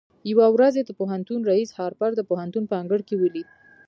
[0.31, 3.47] يوه ورځ يې د پوهنتون رئيس هارپر د پوهنتون په انګړ کې وليد.